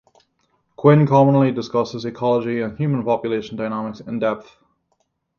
Quinn 0.77 1.05
commonly 1.05 1.51
discusses 1.51 2.05
ecology 2.05 2.59
and 2.61 2.75
human 2.75 3.03
population 3.03 3.55
dynamics 3.55 3.99
in-depth. 3.99 4.57